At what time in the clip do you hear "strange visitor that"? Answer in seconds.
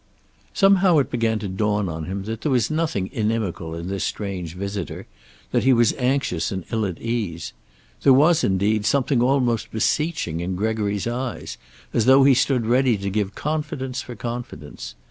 4.03-5.63